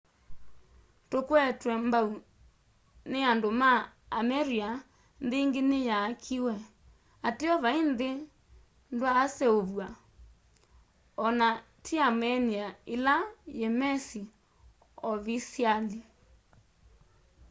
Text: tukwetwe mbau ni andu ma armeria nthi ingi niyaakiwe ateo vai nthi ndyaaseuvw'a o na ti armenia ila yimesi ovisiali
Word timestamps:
tukwetwe 1.09 1.73
mbau 1.85 2.09
ni 3.11 3.19
andu 3.31 3.49
ma 3.61 3.71
armeria 4.17 4.69
nthi 5.23 5.37
ingi 5.43 5.61
niyaakiwe 5.69 6.53
ateo 7.27 7.55
vai 7.63 7.81
nthi 7.91 8.09
ndyaaseuvw'a 8.93 9.87
o 11.25 11.27
na 11.39 11.47
ti 11.83 11.95
armenia 12.07 12.67
ila 12.95 13.15
yimesi 13.57 14.21
ovisiali 15.09 15.99